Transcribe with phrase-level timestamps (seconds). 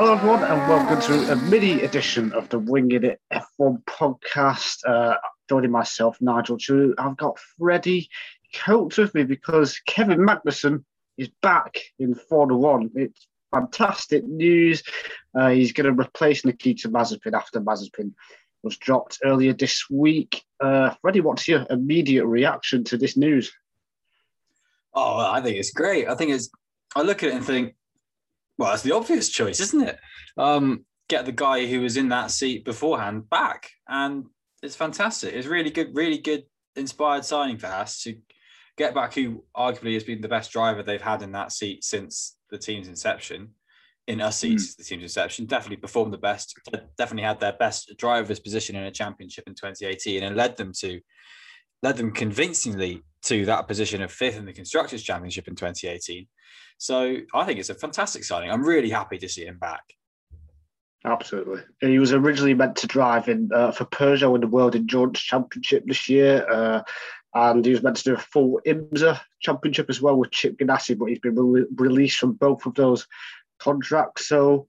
[0.00, 4.78] Hello, everyone, and welcome to a mini edition of the Winging It F1 podcast.
[4.88, 5.16] Uh,
[5.46, 6.94] joining myself, Nigel Chu.
[6.96, 8.08] I've got Freddie
[8.54, 10.84] Coates with me because Kevin Magnussen
[11.18, 12.90] is back in Formula One.
[12.94, 14.82] It's fantastic news.
[15.34, 18.14] Uh, he's going to replace Nikita Mazepin after Mazepin
[18.62, 20.42] was dropped earlier this week.
[20.60, 23.52] Uh, Freddie, what's your immediate reaction to this news?
[24.94, 26.08] Oh, I think it's great.
[26.08, 26.48] I think it's.
[26.96, 27.74] I look at it and think,
[28.60, 29.98] well, it's the obvious choice, isn't it?
[30.36, 34.26] Um, get the guy who was in that seat beforehand back, and
[34.62, 35.32] it's fantastic.
[35.34, 36.44] It's really good, really good,
[36.76, 38.18] inspired signing for Haas to
[38.76, 42.36] get back who arguably has been the best driver they've had in that seat since
[42.50, 43.48] the team's inception.
[44.06, 44.76] In a seat, mm.
[44.76, 46.54] the team's inception, definitely performed the best.
[46.98, 51.00] Definitely had their best driver's position in a championship in 2018, and led them to
[51.82, 56.26] led them convincingly to that position of fifth in the constructors championship in 2018
[56.78, 59.82] so i think it's a fantastic signing i'm really happy to see him back
[61.04, 65.20] absolutely he was originally meant to drive in uh, for peugeot in the world endurance
[65.20, 66.82] championship this year uh,
[67.34, 70.98] and he was meant to do a full IMSA championship as well with Chip Ganassi,
[70.98, 73.06] but he's been re- released from both of those
[73.60, 74.26] contracts.
[74.28, 74.66] So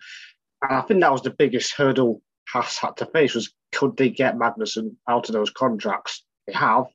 [0.62, 4.36] I think that was the biggest hurdle Haas had to face was could they get
[4.36, 6.24] Magnussen out of those contracts?
[6.46, 6.86] They have.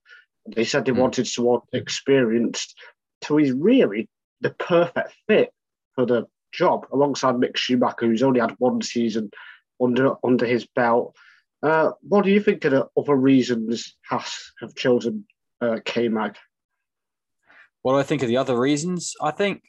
[0.55, 0.99] They said they mm.
[0.99, 2.79] wanted someone experienced.
[3.23, 4.09] So he's really
[4.41, 5.53] the perfect fit
[5.95, 9.31] for the job alongside Mick Schumacher, who's only had one season
[9.81, 11.17] under under his belt.
[11.63, 15.27] Uh, what do you think of the other reasons Haas have chosen
[15.61, 16.37] uh, K Mag?
[17.83, 19.15] What do I think of the other reasons?
[19.21, 19.63] I think,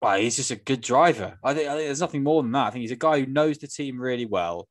[0.00, 1.38] well, he's just a good driver.
[1.42, 2.66] I think, I think there's nothing more than that.
[2.66, 4.68] I think he's a guy who knows the team really well.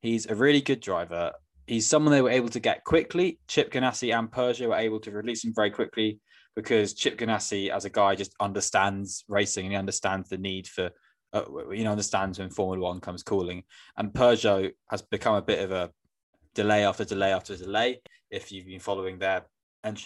[0.00, 1.32] He's a really good driver
[1.72, 3.38] he's someone they were able to get quickly.
[3.48, 6.20] Chip Ganassi and Peugeot were able to release him very quickly
[6.54, 10.90] because Chip Ganassi, as a guy, just understands racing and he understands the need for,
[11.32, 13.64] uh, you know, understands when Formula One comes calling.
[13.96, 15.90] And Peugeot has become a bit of a
[16.54, 18.02] delay after delay after delay.
[18.30, 19.46] If you've been following their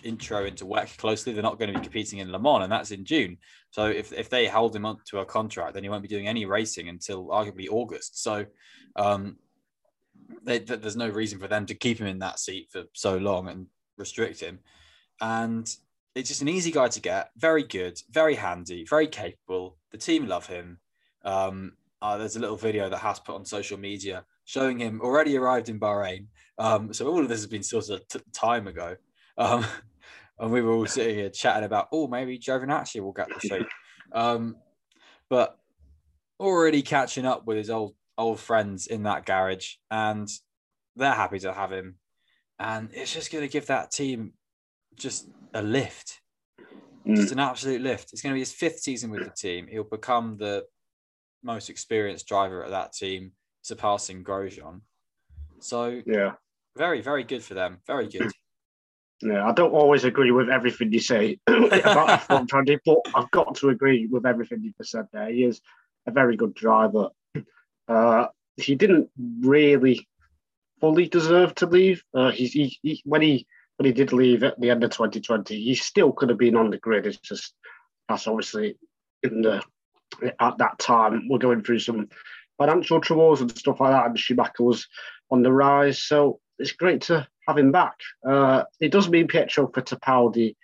[0.04, 2.92] intro into WEC closely, they're not going to be competing in Le Mans, and that's
[2.92, 3.38] in June.
[3.70, 6.28] So if, if they hold him on to a contract, then he won't be doing
[6.28, 8.22] any racing until arguably August.
[8.22, 8.46] So
[8.94, 9.36] um,
[10.42, 13.48] they, there's no reason for them to keep him in that seat for so long
[13.48, 13.66] and
[13.96, 14.60] restrict him.
[15.20, 15.68] And
[16.14, 17.30] it's just an easy guy to get.
[17.36, 19.76] Very good, very handy, very capable.
[19.92, 20.78] The team love him.
[21.24, 21.72] Um,
[22.02, 25.68] uh, there's a little video that has put on social media showing him already arrived
[25.68, 26.26] in Bahrain.
[26.58, 28.96] Um, so all of this has been sort of t- time ago.
[29.36, 29.64] Um,
[30.38, 33.66] and we were all sitting here chatting about, oh, maybe Giovinazzi will get the seat.
[34.12, 34.54] Um,
[35.28, 35.58] but
[36.38, 40.28] already catching up with his old old friends in that garage, and
[40.96, 41.96] they're happy to have him.
[42.58, 44.32] And it's just going to give that team
[44.96, 46.20] just a lift,
[47.06, 47.16] mm.
[47.16, 48.12] just an absolute lift.
[48.12, 49.66] It's going to be his fifth season with the team.
[49.66, 50.64] He'll become the
[51.42, 53.32] most experienced driver at that team,
[53.62, 54.80] surpassing Grosjean.
[55.60, 56.32] So yeah,
[56.76, 57.78] very very good for them.
[57.86, 58.30] Very good.
[59.22, 63.54] Yeah, I don't always agree with everything you say about F1 Andy, but I've got
[63.56, 65.30] to agree with everything you just said there.
[65.30, 65.62] He is
[66.06, 67.08] a very good driver.
[67.88, 68.26] Uh,
[68.56, 69.10] he didn't
[69.40, 70.06] really
[70.80, 72.02] fully deserve to leave.
[72.14, 75.54] Uh, he, he, he, when he when he did leave at the end of 2020,
[75.62, 77.06] he still could have been on the grid.
[77.06, 77.54] It's just
[78.08, 78.76] that's obviously
[79.22, 79.62] in the
[80.40, 82.08] at that time we're going through some
[82.58, 84.86] financial troubles and stuff like that, and Schumacher was
[85.30, 86.02] on the rise.
[86.02, 87.96] So it's great to have him back.
[88.26, 90.56] Uh, it does mean Pietro Fittipaldi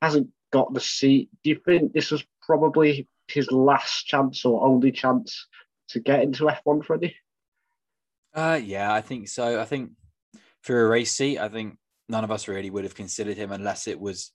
[0.00, 1.30] hasn't got the seat.
[1.42, 5.46] Do you think this was probably his last chance or only chance
[5.92, 7.16] to get into F1, Freddie?
[8.34, 9.60] Uh, yeah, I think so.
[9.60, 9.90] I think
[10.62, 13.86] for a race seat, I think none of us really would have considered him unless
[13.86, 14.32] it was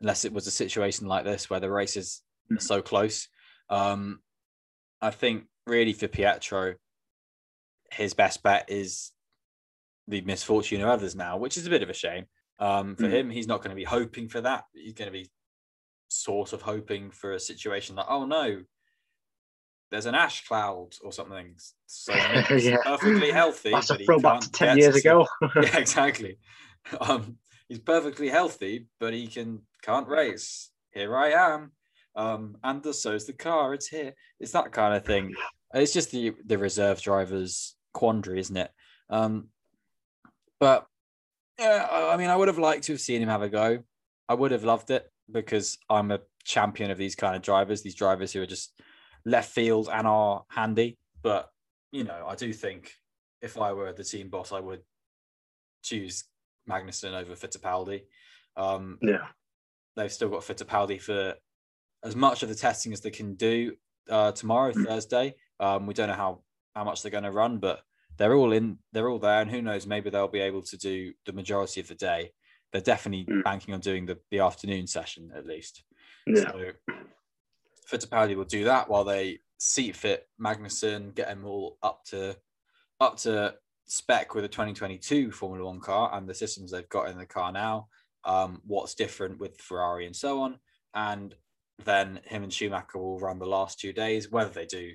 [0.00, 2.60] unless it was a situation like this where the race is mm-hmm.
[2.60, 3.28] so close.
[3.70, 4.20] Um,
[5.00, 6.74] I think really for Pietro,
[7.90, 9.12] his best bet is
[10.08, 12.26] the misfortune of others now, which is a bit of a shame.
[12.58, 13.14] Um, for mm-hmm.
[13.14, 14.64] him, he's not going to be hoping for that.
[14.74, 15.30] He's going to be
[16.08, 18.62] sort of hoping for a situation like, oh no,
[19.90, 21.54] there's an ash cloud or something.
[21.86, 22.78] So yeah.
[22.84, 23.70] perfectly healthy.
[23.70, 25.26] That's a throwback to 10 years ago.
[25.56, 26.38] yeah, exactly.
[27.00, 27.38] Um,
[27.68, 30.70] he's perfectly healthy, but he can can't race.
[30.92, 31.72] Here I am.
[32.16, 33.74] Um, and so is the car.
[33.74, 34.14] It's here.
[34.40, 35.34] It's that kind of thing.
[35.74, 38.70] It's just the the reserve drivers quandary, isn't it?
[39.10, 39.48] Um,
[40.58, 40.86] but
[41.58, 43.84] yeah, I mean, I would have liked to have seen him have a go.
[44.28, 47.82] I would have loved it because I'm a champion of these kind of drivers.
[47.82, 48.72] These drivers who are just
[49.26, 50.96] left field and are handy.
[51.22, 51.50] But
[51.92, 52.92] you know, I do think
[53.42, 54.80] if I were the team boss, I would
[55.82, 56.24] choose
[56.68, 58.04] Magnussen over Fittipaldi.
[58.56, 59.26] Um, yeah,
[59.96, 61.34] they've still got Fittipaldi for
[62.02, 63.74] as much of the testing as they can do
[64.08, 64.86] uh, tomorrow, mm.
[64.86, 65.34] Thursday.
[65.60, 66.42] Um, we don't know how
[66.74, 67.80] how much they're going to run, but
[68.16, 68.78] they're all in.
[68.92, 69.86] They're all there, and who knows?
[69.86, 72.30] Maybe they'll be able to do the majority of the day.
[72.72, 73.44] They're definitely Mm.
[73.44, 75.82] banking on doing the the afternoon session at least.
[76.26, 76.50] Yeah.
[76.50, 76.72] So
[77.90, 82.36] Fittipaldi will do that while they seat fit Magnussen, get them all up to
[83.00, 83.54] up to
[83.86, 87.52] spec with a 2022 Formula One car and the systems they've got in the car
[87.52, 87.88] now.
[88.24, 90.58] Um, what's different with Ferrari and so on,
[90.94, 91.34] and
[91.84, 94.30] then him and Schumacher will run the last two days.
[94.30, 94.92] Whether they do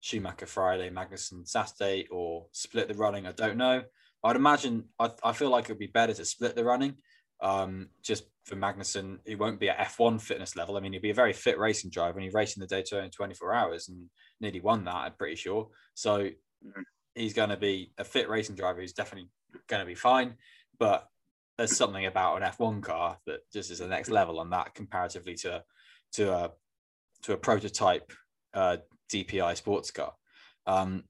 [0.00, 3.82] Schumacher Friday, Magnussen Saturday, or split the running, I don't know.
[4.24, 6.96] I'd imagine I, I feel like it would be better to split the running
[7.42, 10.76] um, just for Magnussen, he won't be at F1 fitness level.
[10.76, 13.04] I mean, he'll be a very fit racing driver and he raced in the Daytona
[13.04, 14.08] in 24 hours and
[14.40, 15.68] nearly won that, I'm pretty sure.
[15.94, 16.30] So
[16.64, 16.84] Mhm.
[17.14, 19.28] he's going to be a fit racing driver who's definitely
[19.66, 20.38] going to be fine.
[20.78, 21.08] But
[21.58, 25.34] there's something about an F1 car that just is the next level on that comparatively
[25.36, 25.64] to
[26.12, 26.52] to a
[27.22, 28.12] to a prototype
[28.54, 28.78] uh,
[29.08, 30.14] DPI sports car.
[30.66, 31.04] Um,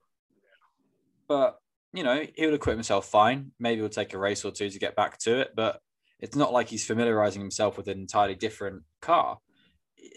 [1.29, 1.59] but
[1.93, 3.53] you know, he would equip himself fine.
[3.59, 5.81] Maybe he'll take a race or two to get back to it, but
[6.23, 9.39] it's not like he's familiarizing himself with an entirely different car.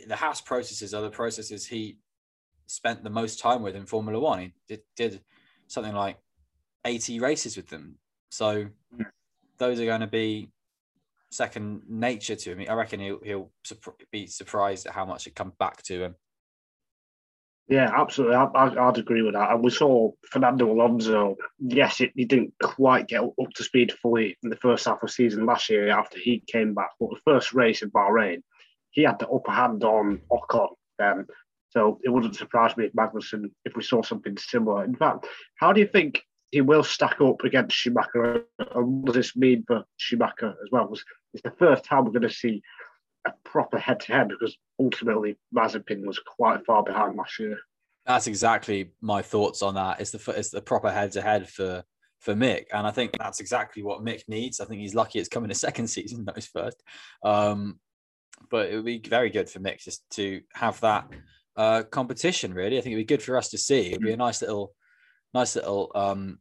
[0.08, 1.98] The Haas processes are the processes he
[2.68, 4.40] spent the most time with in Formula One.
[4.40, 5.22] He did, did
[5.68, 6.18] something like
[6.86, 7.96] 80 races with them.
[8.30, 9.04] So hmm.
[9.58, 10.52] those are going to be
[11.32, 12.66] second nature to him.
[12.70, 13.52] I reckon he'll, he'll
[14.12, 16.16] be surprised at how much it comes back to him.
[17.68, 18.36] Yeah, absolutely.
[18.36, 19.52] I, I, I'd agree with that.
[19.52, 21.36] And we saw Fernando Alonso.
[21.60, 25.10] Yes, it, he didn't quite get up to speed fully in the first half of
[25.10, 26.92] season last year after he came back.
[27.00, 28.44] But the first race in Bahrain,
[28.92, 30.70] he had the upper hand on Ocon.
[31.02, 31.26] Um,
[31.70, 34.84] so it wouldn't surprise me if Magnussen, if we saw something similar.
[34.84, 35.26] In fact,
[35.56, 36.22] how do you think
[36.52, 38.46] he will stack up against Schumacher?
[38.60, 40.94] And what does this mean for Schumacher as well?
[41.34, 42.62] It's the first time we're going to see
[43.26, 47.58] a proper head to head because ultimately Mazepin was quite far behind last year.
[48.06, 50.00] That's exactly my thoughts on that.
[50.00, 51.84] It's the it's the proper head to head for
[52.20, 54.60] for Mick, and I think that's exactly what Mick needs.
[54.60, 56.82] I think he's lucky it's coming a second season, not his first.
[57.24, 57.80] Um,
[58.50, 61.10] but it would be very good for Mick just to have that
[61.58, 62.54] uh, competition.
[62.54, 63.88] Really, I think it'd be good for us to see.
[63.88, 64.74] It'd be a nice little,
[65.34, 66.40] nice little um,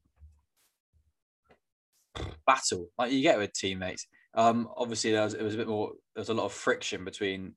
[2.47, 4.07] battle like you get with teammates.
[4.35, 5.93] Um, obviously, there was, it was a bit more.
[6.15, 7.55] There was a lot of friction between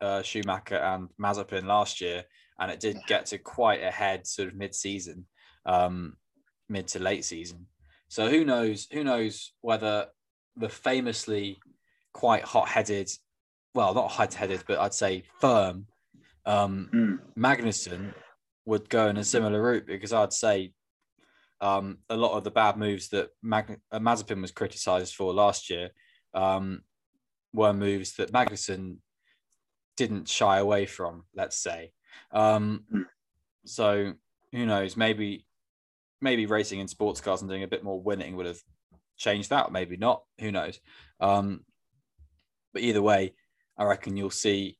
[0.00, 2.24] uh, Schumacher and Mazepin last year,
[2.58, 5.26] and it did get to quite a head sort of mid-season,
[5.66, 6.16] um,
[6.68, 7.66] mid to late season.
[8.08, 8.88] So who knows?
[8.92, 10.08] Who knows whether
[10.56, 11.58] the famously
[12.12, 13.10] quite hot-headed,
[13.74, 15.86] well, not hot-headed, but I'd say firm,
[16.46, 17.18] um, Mm.
[17.36, 18.14] Magnussen
[18.66, 20.72] would go in a similar route because I'd say
[21.60, 25.70] um, a lot of the bad moves that Mag- uh, Mazepin was criticised for last
[25.70, 25.90] year
[26.34, 26.82] um,
[27.54, 28.98] were moves that Magnussen
[29.96, 31.24] didn't shy away from.
[31.34, 31.92] Let's say,
[32.32, 33.06] um, Mm.
[33.64, 34.12] so
[34.52, 34.96] who knows?
[34.96, 35.46] Maybe
[36.20, 38.60] maybe racing in sports cars and doing a bit more winning would have
[39.16, 39.70] changed that.
[39.70, 40.24] Maybe not.
[40.40, 40.80] Who knows?
[41.20, 41.66] Um,
[42.72, 43.34] but either way,
[43.76, 44.78] I reckon you'll see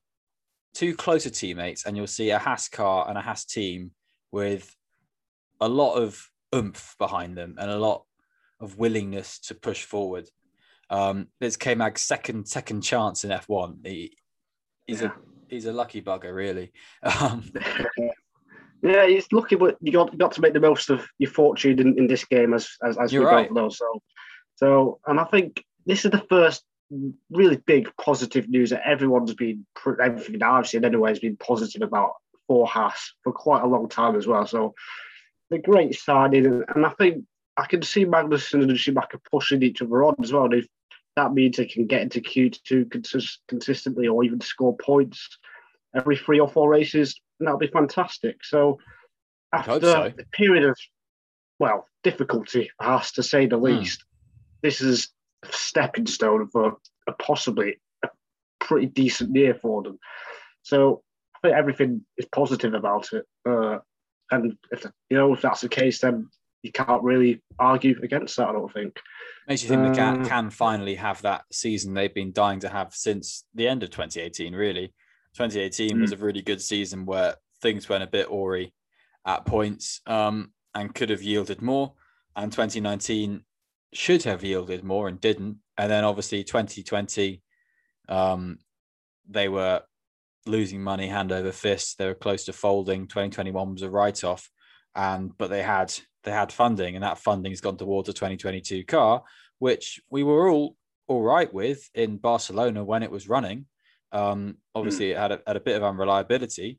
[0.73, 3.93] two closer teammates, and you'll see a Haas car and a Haas team
[4.33, 4.75] with
[5.61, 8.05] a lot of oomph behind them and a lot
[8.61, 10.29] of willingness to push forward.
[10.91, 13.87] Um, it's K Mag's second second chance in F1.
[13.87, 14.17] He,
[14.87, 15.09] he's Yeah.
[15.09, 15.13] a
[15.49, 16.73] he's a lucky bugger, really.
[17.21, 17.51] Um,
[18.85, 21.99] Yeah, it's lucky, but you got got to make the most of your fortune in,
[21.99, 23.49] in this game, as as, as we right.
[23.49, 23.69] both know.
[23.71, 24.03] So,
[24.57, 26.63] so, and I think this is the first
[27.31, 29.65] really big positive news that everyone's been
[30.03, 32.13] everything I've seen anyway has been positive about
[32.47, 34.47] for Haas for quite a long time as well.
[34.47, 34.75] So,
[35.49, 37.25] the great signing, and, and I think
[37.57, 40.53] I can see Magnussen and Schumacher pushing each other on as well.
[40.53, 40.67] If
[41.17, 45.39] that means they can get into Q2 consist- consistently or even score points
[45.95, 48.45] every three or four races, that'll be fantastic.
[48.45, 48.79] So
[49.53, 50.03] after so.
[50.19, 50.77] a period of
[51.59, 53.65] well difficulty, has to say the Hmm.
[53.65, 54.05] least,
[54.63, 55.09] this is
[55.45, 58.09] a stepping stone for a possibly a
[58.59, 59.99] pretty decent year for them.
[60.63, 61.03] So
[61.37, 63.27] I think everything is positive about it.
[63.47, 63.79] Uh,
[64.31, 66.29] and if you know if that's the case, then
[66.63, 68.49] you can't really argue against that.
[68.49, 68.99] I don't think.
[69.47, 72.69] Makes you think they can, Um, can finally have that season they've been dying to
[72.69, 74.95] have since the end of 2018, really.
[75.35, 78.71] 2018 was a really good season where things went a bit awry
[79.27, 81.95] at points um, and could have yielded more.
[82.37, 83.45] And 2019
[83.93, 85.59] should have yielded more and didn't.
[85.77, 87.43] And then obviously 2020,
[88.09, 88.59] um,
[89.29, 89.83] they were
[90.47, 91.99] losing money hand over fist.
[91.99, 93.07] They were close to folding.
[93.07, 94.51] 2021 was a write off,
[94.95, 95.93] and but they had
[96.25, 99.23] they had funding, and that funding's gone towards a 2022 car,
[99.59, 100.77] which we were all
[101.07, 103.67] all right with in Barcelona when it was running.
[104.13, 106.79] Um, obviously, it had a, had a bit of unreliability,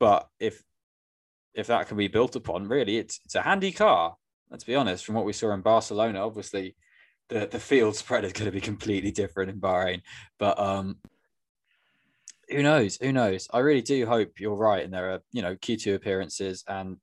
[0.00, 0.62] but if
[1.54, 4.16] if that can be built upon, really, it's it's a handy car.
[4.50, 5.04] Let's be honest.
[5.04, 6.76] From what we saw in Barcelona, obviously,
[7.28, 10.02] the the field spread is going to be completely different in Bahrain.
[10.38, 10.98] But um,
[12.48, 12.96] who knows?
[12.96, 13.48] Who knows?
[13.52, 16.96] I really do hope you're right, and there are you know Q2 appearances and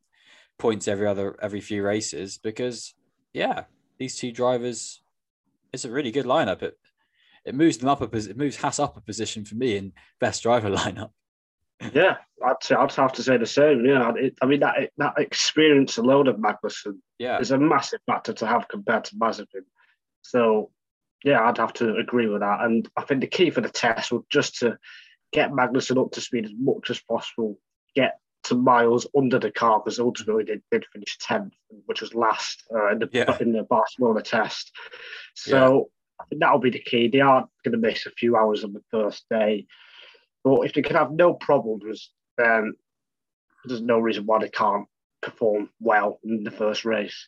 [0.58, 2.94] points every other every few races because
[3.34, 3.64] yeah,
[4.00, 5.02] these two drivers,
[5.74, 6.64] it's a really good lineup.
[6.64, 6.78] It
[7.46, 10.44] it moves them up a it moves Haas up a position for me in best
[10.44, 11.12] driver lineup.
[11.94, 13.86] Yeah, I'd say, I'd have to say the same.
[13.86, 17.40] Yeah, it, I mean that that experience alone of Magnussen yeah.
[17.40, 19.66] is a massive factor to have compared to Mazepin.
[20.22, 20.72] So
[21.24, 22.62] yeah, I'd have to agree with that.
[22.62, 24.78] And I think the key for the test was just to
[25.34, 27.60] get Magnussen up to speed as much as possible,
[27.96, 31.54] get to miles under the car because ultimately they did finish tenth,
[31.86, 33.38] which was last uh, in the Yeah.
[33.40, 34.72] in the Barcelona test.
[35.36, 37.08] So I think that'll be the key.
[37.08, 39.66] They are going to miss a few hours on the first day,
[40.44, 42.74] but if they can have no problems, then
[43.66, 44.86] there's no reason why they can't
[45.22, 47.28] perform well in the first race.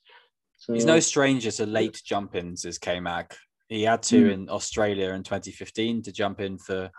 [0.58, 3.34] So, He's no stranger to late jump ins as K Mag.
[3.70, 4.34] He had to Mm.
[4.34, 6.90] in Australia in 2015 to jump in for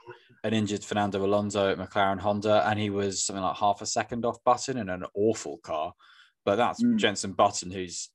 [0.45, 4.25] an injured Fernando Alonso at McLaren Honda, and he was something like half a second
[4.25, 5.95] off Button in an awful car.
[6.45, 6.97] But that's Mm.
[6.97, 8.11] Jenson Button, who's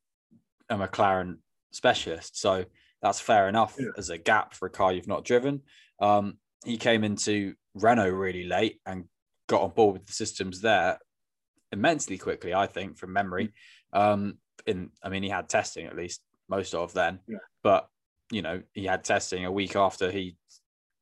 [0.70, 1.40] a McLaren
[1.72, 2.38] specialist.
[2.38, 2.66] So
[3.02, 3.88] that's fair enough Yeah.
[3.98, 5.64] as a gap for a car you've not driven.
[6.00, 9.10] Um, he came into Renault really late and
[9.48, 11.00] got on board with the systems there
[11.72, 13.54] immensely quickly, I think, from memory.
[13.92, 17.40] Um, in I mean, he had testing at least most of then, Yeah.
[17.64, 17.90] but
[18.34, 20.36] you know, he had testing a week after he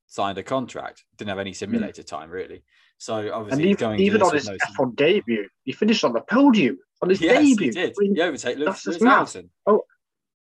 [0.07, 1.05] signed a contract.
[1.17, 2.63] Didn't have any simulator time really.
[2.97, 6.13] So and obviously, he's even, going even on his no F1 debut, he finished on
[6.13, 7.67] the podium on his Yes, debut.
[7.67, 7.91] he did.
[7.91, 9.01] I mean, He overtake Lewis, Lewis.
[9.01, 9.49] Hamilton.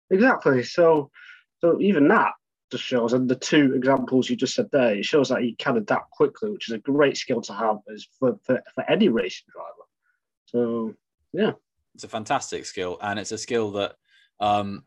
[0.09, 0.63] Exactly.
[0.63, 1.11] So,
[1.59, 2.31] so even that
[2.71, 5.77] just shows, and the two examples you just said there, it shows that he can
[5.77, 9.47] adapt quickly, which is a great skill to have as for, for, for any racing
[9.51, 9.73] driver.
[10.45, 10.93] So,
[11.33, 11.51] yeah,
[11.95, 13.95] It's a fantastic skill, and it's a skill that
[14.39, 14.83] um,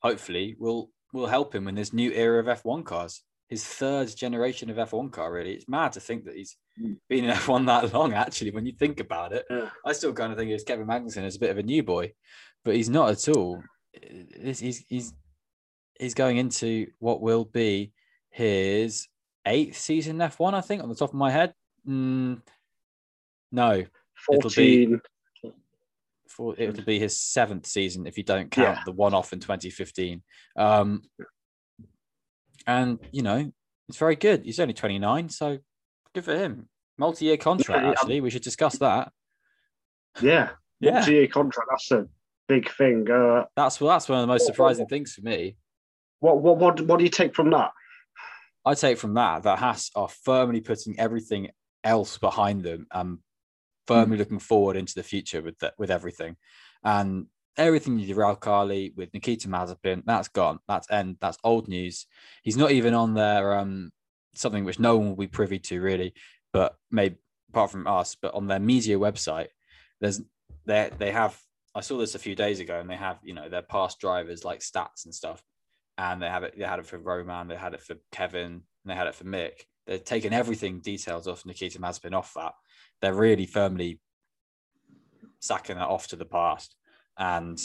[0.00, 3.22] hopefully will will help him in this new era of F1 cars.
[3.48, 5.54] His third generation of F1 car, really.
[5.54, 6.56] It's mad to think that he's
[7.08, 9.46] been in F1 that long, actually, when you think about it.
[9.48, 9.70] yeah.
[9.86, 12.12] I still kind of think it's Kevin Magnussen as a bit of a new boy,
[12.62, 13.62] but he's not at all.
[14.38, 15.14] He's, he's, he's,
[15.98, 17.92] he's going into what will be
[18.30, 19.08] his
[19.46, 21.54] eighth season in F1, I think, on the top of my head.
[21.88, 22.42] Mm,
[23.50, 23.84] no,
[24.30, 25.00] It'll be- 14.
[26.38, 28.82] For it'll be his seventh season if you don't count Yeah.
[28.86, 30.22] the one off in 2015.
[30.56, 31.02] Um,
[32.66, 33.52] and you know,
[33.88, 34.44] it's very good.
[34.44, 35.58] He's only 29, so
[36.14, 36.68] good for him.
[36.96, 38.20] Multi-year contract, Yeah, actually.
[38.20, 39.12] We should discuss that.
[40.22, 40.50] Yeah.
[40.80, 42.06] Yeah, Multi-year contract, that's a
[42.46, 43.10] big thing.
[43.10, 45.56] Uh, that's well, that's one of the most What- what- surprising things for me.
[46.20, 47.72] what, what, what, what do you take from that?
[48.64, 51.50] I take from that that Haas are firmly putting everything
[51.82, 53.18] else behind them and
[53.88, 54.20] firmly Hmm.
[54.20, 56.36] looking forward into the future with the, with everything,
[56.84, 57.26] and
[57.56, 60.60] everything with Uralkali with Nikita Mazepin that's gone.
[60.68, 61.16] That's end.
[61.20, 62.06] That's old news.
[62.44, 63.90] He's not even on their um
[64.34, 66.14] something which no one will be privy to really,
[66.52, 67.16] but maybe
[67.50, 69.48] apart from us, but on their media website,
[70.00, 70.20] there's
[70.66, 71.36] they they have.
[71.74, 74.44] I saw this a few days ago, and they have you know their past drivers
[74.44, 75.42] like stats and stuff
[75.98, 76.54] and they have it.
[76.56, 79.24] They had it for Roman, they had it for Kevin, and they had it for
[79.24, 79.64] Mick.
[79.88, 82.52] They've taken everything details off Nikita Mazepin off that.
[83.00, 84.00] They're really firmly
[85.40, 86.76] sacking that off to the past,
[87.16, 87.58] and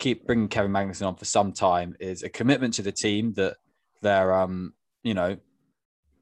[0.00, 3.56] keep bringing Kevin Magnussen on for some time is a commitment to the team that
[4.02, 5.36] they're um you know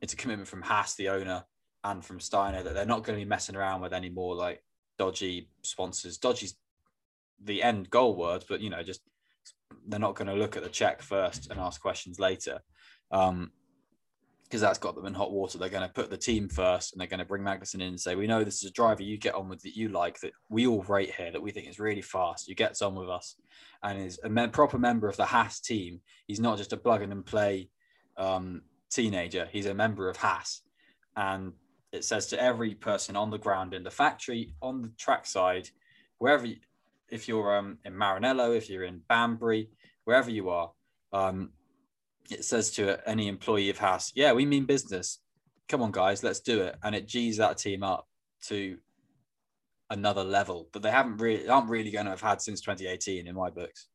[0.02, 1.44] it's a commitment from Haas, the owner,
[1.82, 4.62] and from Steiner that they're not going to be messing around with any more like
[4.98, 6.18] dodgy sponsors.
[6.18, 6.54] Dodgy's
[7.42, 9.00] the end goal word, but you know just
[9.88, 12.60] they're not going to look at the check first and ask questions later
[13.12, 13.52] um
[14.48, 17.00] because that's got them in hot water they're going to put the team first and
[17.00, 19.18] they're going to bring Magnussen in and say we know this is a driver you
[19.18, 21.78] get on with that you like that we all rate here that we think is
[21.78, 23.36] really fast you gets on with us
[23.82, 26.00] and is a mem- proper member of the haas team.
[26.26, 27.70] He's not just a plug and play
[28.16, 30.62] um, teenager he's a member of haas.
[31.16, 31.52] And
[31.92, 35.68] it says to every person on the ground in the factory on the track side
[36.18, 36.56] wherever you,
[37.10, 39.68] if you're um, in Maranello, if you're in Banbury,
[40.04, 40.72] wherever you are,
[41.12, 41.50] um,
[42.44, 45.20] says to any employee of Haas, yeah, we mean business.
[45.68, 46.76] Come on, guys, let's do it.
[46.82, 48.06] And it G's that team up
[48.46, 48.78] to
[49.90, 53.34] another level that they haven't really aren't really going to have had since 2018 in
[53.34, 53.88] my books.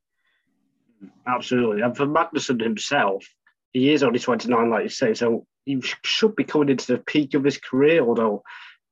[1.28, 1.82] Absolutely.
[1.82, 3.26] And for Magnussen himself,
[3.74, 7.34] he is only 29, like you say, so he should be coming into the peak
[7.34, 8.44] of his career, although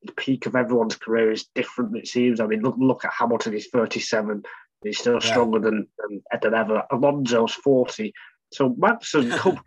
[0.04, 2.40] the peak of everyone's career is different, it seems.
[2.40, 4.44] I mean, look, look at Hamilton, he's 37.
[4.84, 5.20] He's still Yeah.
[5.20, 6.84] stronger than, than, than ever.
[6.92, 8.14] Alonso's 40.
[8.52, 9.60] So Magnussen could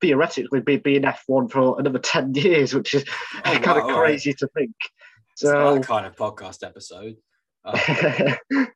[0.00, 3.04] theoretically be, be in F1 for another 10 years, which is
[3.36, 3.96] Oh, kind wow, of all right.
[4.08, 4.74] crazy to think.
[5.36, 7.16] So that kind of podcast episode.
[7.64, 7.72] Uh,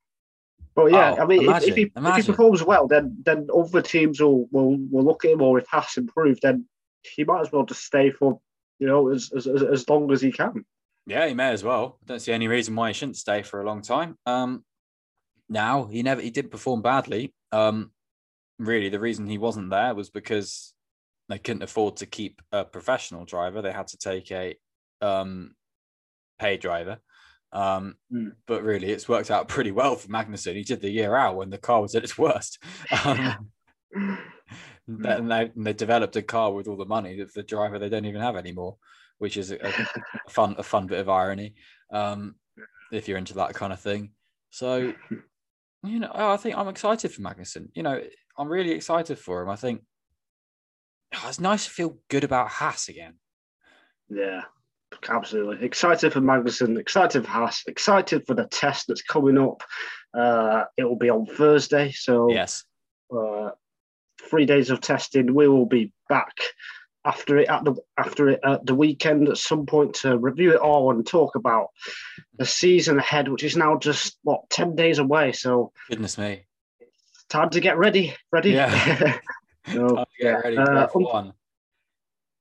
[0.75, 3.83] but yeah, Oh, I mean, if- if, he, if he performs well, then then other
[3.83, 6.67] teams will, will will look at him, or if Haas improved, then
[7.03, 8.41] he might as well just stay for
[8.79, 10.65] you know as as, as- as long as he can.
[11.07, 11.99] yeah, he may as well.
[12.03, 14.17] I don't see any reason why he shouldn't stay for a long time.
[14.27, 14.65] Um,
[15.49, 17.33] now he never he did perform badly.
[17.53, 17.91] Um,
[18.61, 20.75] really, the reason he wasn't there was because
[21.29, 23.63] they couldn't afford to keep a professional driver.
[23.63, 24.57] They had to take a
[25.01, 25.55] um,
[26.39, 26.99] pay driver.
[27.53, 28.33] Um, Mm.
[28.47, 30.55] But really, it's worked out pretty well for Magnussen.
[30.55, 32.59] He did the year out when the car was at its worst.
[34.93, 37.79] Um, and, they, and they developed a car with all the money that the driver
[37.79, 38.77] they don't even have anymore,
[39.19, 39.73] which is a, a
[40.31, 41.55] fun a fun bit of irony.
[41.93, 42.37] Um,
[42.93, 44.13] if you're into that kind of thing,
[44.51, 44.95] so
[45.83, 47.69] you know, I think I'm excited for Magnussen.
[47.75, 48.01] You know,
[48.39, 49.49] I'm really excited for him.
[49.49, 49.83] I think
[51.15, 53.15] oh, it's nice to feel good about Haas again.
[54.09, 54.43] Yeah,
[55.09, 55.65] absolutely.
[55.65, 59.63] Excited for Magnussen, excited for Haas, excited for the test that's coming up.
[60.13, 62.65] Uh, it will be on Thursday, so Yes,
[63.17, 63.51] uh,
[64.29, 65.35] three days of testing.
[65.35, 66.37] We will be back
[67.05, 70.61] after it at the after it at the weekend at some point to review it
[70.61, 71.69] all and talk about
[72.37, 75.33] the season ahead, which is now just what ten days away.
[75.33, 76.47] So goodness me.
[76.81, 78.15] It's time to get ready.
[78.33, 78.51] Ready?
[78.51, 79.19] Yeah.
[79.73, 81.33] So, get yeah, ready for uh, F1.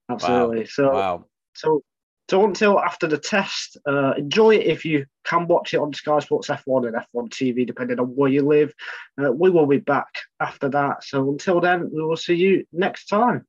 [0.10, 0.66] absolutely.
[0.66, 1.26] So Wow.
[1.54, 1.84] So,
[2.30, 6.20] so until after the test, uh, enjoy it if you can watch it on Sky
[6.20, 8.74] Sports F1 and F1 TV, depending on where you live.
[9.22, 10.08] Uh, we will be back
[10.40, 11.04] after that.
[11.04, 13.46] So until then, we will see you next time.